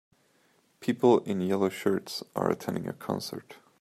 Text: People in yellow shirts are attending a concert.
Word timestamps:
People 0.79 1.19
in 1.25 1.41
yellow 1.41 1.69
shirts 1.69 2.23
are 2.35 2.49
attending 2.49 2.87
a 2.87 2.93
concert. 2.93 3.57